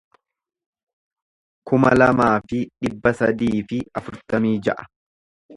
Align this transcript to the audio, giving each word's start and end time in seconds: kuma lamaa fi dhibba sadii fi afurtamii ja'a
kuma 1.67 1.91
lamaa 2.01 2.33
fi 2.49 2.63
dhibba 2.87 3.15
sadii 3.21 3.63
fi 3.73 3.83
afurtamii 4.03 4.59
ja'a 4.71 4.93